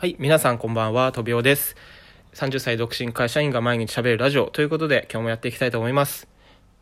[0.00, 1.76] はい、皆さんこんばんは、とびおです。
[2.32, 6.26] 30歳独身会社員が毎日喋るラジオということで、今日もやっていきたいと思います。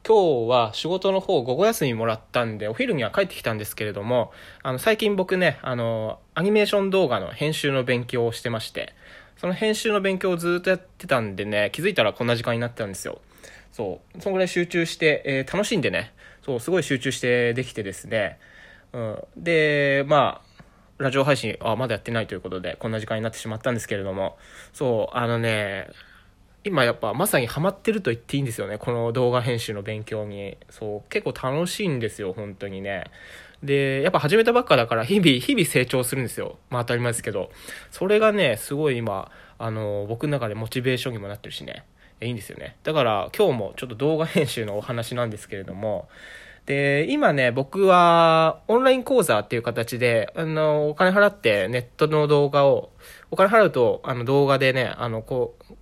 [0.06, 4.30] 今日は仕事の方午後休みもらったんで、お昼には帰ってきたんですけれども、
[4.62, 8.94] あの、最近僕ね、あの、アニメーション動画の編集の勉強をしてまして、
[9.36, 13.20] その編集の勉強をずっとやってたんでね、気づいたらこんな時間になってたんですよ。
[13.72, 16.12] そう、そのぐらい集中して、えー楽しんでね、
[16.44, 18.38] そう、すごい集中してできてですね、
[18.92, 20.47] うん、で、まあ、
[20.98, 24.36] ラジオ配信、あ、まだやってないということで、こんな時間になってしまったんですけれども、
[24.72, 25.88] そう、あのね、
[26.64, 30.56] 今やっぱまさにハマってると言っていいんですよね、この動画編集の勉強に。
[30.70, 33.04] そう、結構楽しいんですよ、本当にね。
[33.62, 36.58] で、やっぱ始めたばっかだから、日々、日々成長するんですよ。
[36.70, 37.50] まあ当たり前ですけど。
[37.90, 41.84] それがね、すごい今、あの、僕の中でモチベーションにもなってるしね。
[42.20, 42.76] いいんですよね。
[42.82, 46.08] だから今日もちょっと動画編集のお話なんですけれども、
[46.68, 52.90] で、今ね、僕はオンライン講座っていう形で、あの、お金払ってネットの動画を、
[53.30, 55.74] お金払うと、あの動画でね、あの、こう、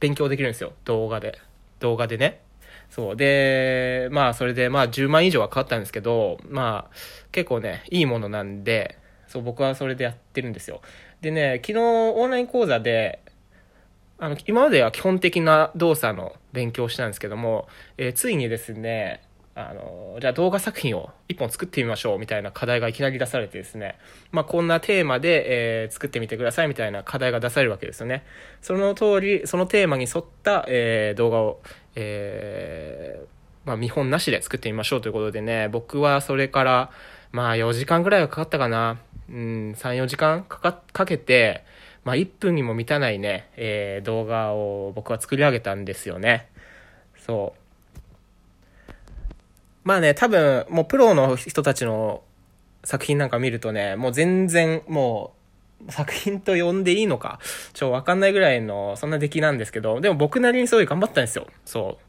[0.00, 0.74] 勉強できるんですよ。
[0.84, 1.38] 動画で。
[1.80, 2.42] 動画でね。
[2.90, 3.16] そう。
[3.16, 6.94] で、まあ、それで、まあ、10万以上はかかったんですけど、まあ、
[7.32, 10.82] 結構ね、いいものなんで、そう、僕はそれでやってるんですよ。
[11.22, 13.22] でね、昨日オンライン講座で、
[14.18, 19.22] あの、今までは基本的な動作の勉強をしたんですけども、えーついにですね、
[19.60, 23.98] あの、じゃあ動画作品を一本作ってみましょうみたいな課題がいきなり出されてですね、
[24.30, 28.24] まあこんなテーマで、えー作ってみてくださいみたいな課題が出されるわけですよね。
[28.62, 31.60] その通り、そのテーマに沿った、えー動画を、
[31.96, 33.26] えー
[33.66, 36.90] まあ見本なしで作ってみましょうということでね、僕はそれから、
[37.32, 38.98] まあ4時間ぐらいはかかったかな。
[39.28, 39.36] うん、
[39.76, 41.64] 3、4時間かか、かけて、
[42.04, 46.48] まあ1分にも満たないね、えー動画を僕は作り上げたんですよね。
[47.16, 47.57] そう。
[49.88, 52.22] まあね、多分、もうプロの人たちの
[52.84, 55.32] 作品なんか見るとね、もう全然、も
[55.88, 57.40] う、作品と呼んでいいのか、
[57.72, 61.46] ちょ、わかんないぐらいの、そんな出来なんですけど、でも僕なりにすごい頑張ったんですよ。
[61.64, 62.04] そう。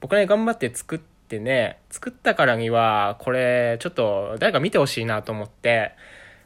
[0.00, 5.92] 僕なりに頑張って作ってね、作ったからには、これ、ちょっと、誰か見てほしいなと思って、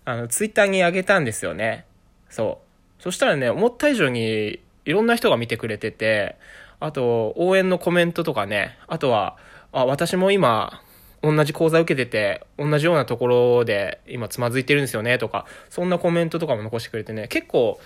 [0.05, 1.87] あの、ツイッターに上げたんですよね。
[2.29, 2.61] そ
[3.01, 3.03] う。
[3.03, 6.37] そしたらね、思った以上に、いろんな人が見てくれてて、
[6.79, 9.39] あと、応援のコメントとかね、あとは、
[9.75, 10.81] あ、私も今、
[11.21, 17.81] 同じ講座受けてて、同じようなところで今つまずいてるんですよねとか、そんなコメントとかも残してくれてね、結構、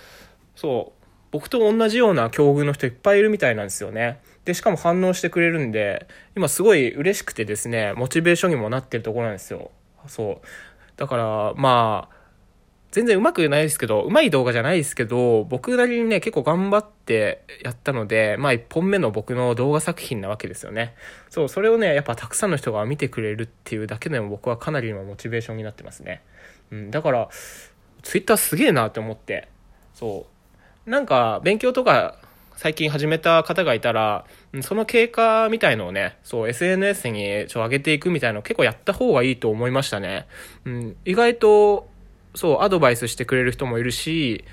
[0.55, 4.19] そう、僕と同じような境遇の人いっぱいいるみたいなんですよね。
[4.45, 9.71] で、しかも反応してくれるんで、今すごい嬉しくてですね、モチベーションにもなってるところなんですよ。
[10.07, 10.47] そう。
[10.97, 12.15] だから、まあ、
[12.91, 16.98] 全然うまくないですけど、うまい動画じゃないですけど、僕なりにね、結構頑張って
[17.63, 20.95] やったので、まあ一本目の僕の動画作品なわけですよね。
[21.29, 26.21] そう、それをね、やっぱたくさんの人が見てくれるっていうだけでも僕はかなりのモチベーションになってますね。
[26.71, 27.29] うん、だから、
[28.03, 29.47] ツイッターすげえなって思って、
[29.93, 30.27] そ
[30.87, 30.89] う。
[30.89, 32.17] なんか、勉強とか、
[32.55, 34.25] 最近始めた方がいたら、
[34.61, 40.27] その経過みたいのをね、そう、SNS にちょ上げていくみたいの結構やった方がいいと思いましたね。
[40.65, 41.89] うん、意外と、
[42.35, 44.43] そう、アドバイスしてくれる人もいるし、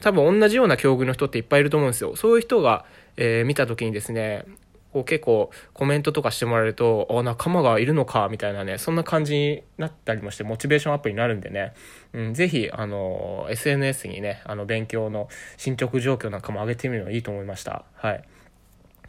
[0.00, 2.16] 多分同じような境遇の人っていっぱいいると思うんですよ。
[2.16, 2.84] そういう人が、
[3.16, 4.44] えー見た時にですね、
[4.92, 11.74] こう結構コメントとかしてもらえると、あ、仲間がいるのか、みたいなね、そんな感じになったりもして、モチベーションアップになるんでね、
[12.12, 17.84] うん、ぜひ、あの、SNS にね、あの、勉強の進捗状況なんかも上げてみるのがいいと思いました。
[17.94, 18.24] はい。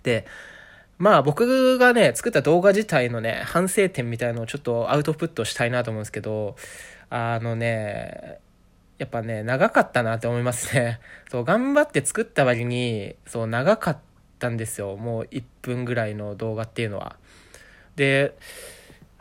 [0.04, 0.26] で、
[0.98, 6.56] まあ僕がね、作った動画自体のね、反省点みたいのをちょっとアウトプットしたいなと思うんですけど、
[7.10, 8.38] あのね、
[9.02, 11.00] やっぱね、長かったなって思いますね。
[11.32, 13.98] そう、頑張って作った割に、そう、長かっ
[14.38, 14.96] たんですよ。
[14.96, 17.16] もう1分ぐらいの動画っていうのは。
[17.96, 18.36] で、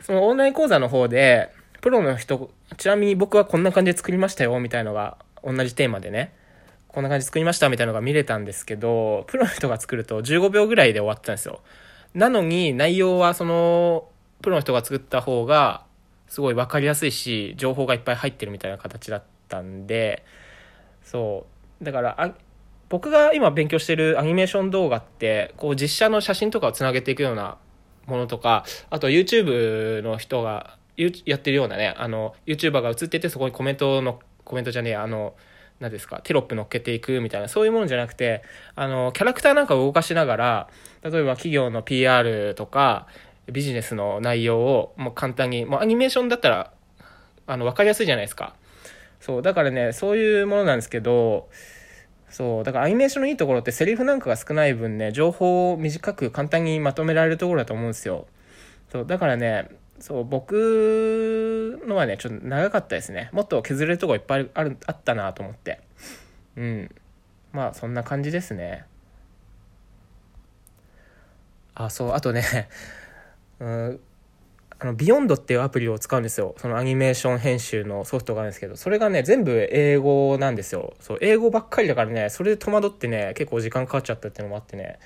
[0.01, 1.49] そのオンライン講座の方で、
[1.81, 6.31] プロの人、ちなみに僕はこんな感じで作りましたよ、みたいのが、同じテーマでね、
[6.87, 11.61] こんな感じで作りました、みたいのが見れたんですけど、プロの人が作ると15秒ぐらいで終わってたんですよ。
[12.13, 14.09] なのに、内容はその、
[14.43, 15.85] プロの人が作った方が、
[16.27, 20.23] すごい分かりやすいし、情報がいっぱい入ってるみたいな形だったたんで、
[21.03, 21.45] そ
[21.81, 21.83] う。
[21.83, 22.33] だから、あ
[22.89, 27.57] 僕が今勉強してるアニメーション動画って、こう実写の写真とかをつなげていくような
[28.05, 30.77] ものとか、あと YouTube の人が
[31.25, 35.35] やってるようなね、あの、YouTuber が映っててそこにコメントの、コメントじゃねえ、あの、
[35.79, 38.43] 何ですか、テロップ乗っけていくみたいな、そういうものじゃなくて、
[38.75, 40.69] あの、キャラクターなんかを動かしながら、
[41.03, 43.07] 例えば企業の PR とか、
[43.51, 46.73] ビジネスの内容をもう簡単に、もうアニメーションだったら、
[47.47, 48.55] あの、わかりやすいじゃないですか。
[49.21, 51.47] そう、だからね、そういうものなんですけど、
[52.29, 58.27] そう、だからアニメーションのいいところってセリフなんかが少ない分ね、情報を短く簡単にまとめられるところだと思うんですよ。
[58.91, 59.69] そう、だからね、
[59.99, 63.29] そう、僕のはね、ちょっと長かったですね。
[63.31, 65.81] もっと削れるとこいっぱいある、あったなと思って。
[66.57, 66.95] うん。
[67.53, 68.85] まあ、そんな感じですね。
[71.75, 72.43] あ、そう、あとね、
[73.59, 73.99] うん、
[74.81, 76.55] あの、ビヨンドっていうアプリを使うんですよ。
[76.57, 80.95] そのアニメーション編集のソフトがあるんですけど、それがね、全部英語なんですよ。
[80.99, 84.97] そう、英語ばっかりだからね、それで戸惑ってね、結構時間かかっちゃったっていうのもあってね、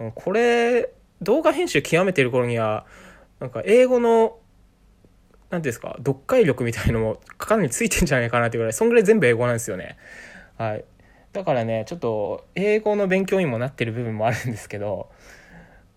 [0.00, 0.92] うんこれ、
[1.22, 2.86] 動画編集極めてる頃には、
[3.38, 4.36] なんか英語の、
[5.50, 9.96] なんですか、読解力みたいのもかなりついてんじゃないかなっていうぐらい、そんぐらい全部英語なんですよね。
[10.58, 10.84] はい。
[11.32, 15.08] だからね、ちょっと英語の勉強にもなってる部分もあるんですけど、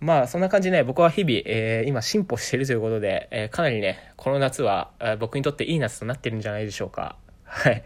[0.03, 7.15] まあそんな感じで、ね、僕は日々、えー今進歩しているということで、えーかなりね、この夏は、えー僕にとっていい夏となってるんじゃないでしょうか。
[7.45, 7.73] はい。
[7.73, 7.83] っ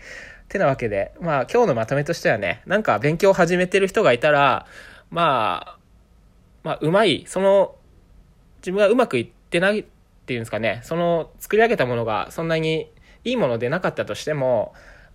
[0.47, 4.65] てなわけで、まあ今日のまとめとしてはね、なんか勉強を始めてる人がいたら、
[5.11, 5.79] まあ、
[6.63, 7.75] まあうまい、その、
[8.61, 9.85] 自分がうまくいってないっ
[10.25, 12.91] ていうんですかね、その作り上げたものがそんなに
[13.25, 14.73] いいものでなかったとしても、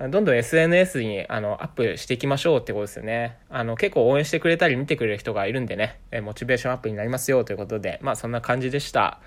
[0.08, 3.38] どんどん SNS にあのアップしていきましょうってことですよね。
[3.50, 9.20] あの結構応援してくれたり見てくれる人がいるんでね、えモチベーションアップになりますよということで、まあそんな感じでした。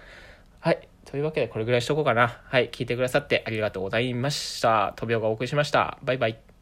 [0.59, 0.87] はい。
[1.05, 2.41] というわけでこれぐらいしとこうかな。
[2.43, 2.69] はい。
[2.69, 4.93] 聞いてくださってありがとうございました。
[4.95, 5.97] トビオがお送りしました。
[6.03, 6.54] バイバイ。